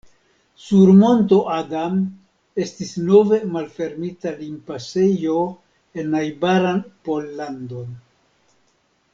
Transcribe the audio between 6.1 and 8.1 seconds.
najbaran Pollandon.